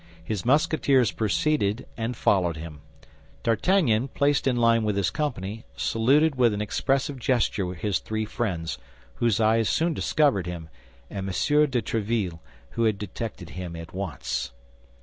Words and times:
His 0.23 0.43
Musketeers 0.43 1.11
proceeded 1.11 1.85
and 1.95 2.17
followed 2.17 2.57
him. 2.57 2.81
D'Artagnan, 3.43 4.07
placed 4.07 4.47
in 4.47 4.55
line 4.55 4.83
with 4.83 4.95
his 4.97 5.11
company, 5.11 5.63
saluted 5.77 6.33
with 6.33 6.55
an 6.55 6.59
expressive 6.59 7.19
gesture 7.19 7.75
his 7.75 7.99
three 7.99 8.25
friends, 8.25 8.79
whose 9.17 9.39
eyes 9.39 9.69
soon 9.69 9.93
discovered 9.93 10.47
him, 10.47 10.69
and 11.11 11.19
M. 11.27 11.69
de 11.69 11.81
Tréville, 11.83 12.39
who 12.71 12.91
detected 12.91 13.51
him 13.51 13.75
at 13.75 13.93
once. 13.93 14.53